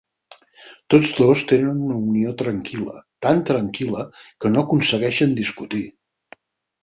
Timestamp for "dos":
1.17-1.41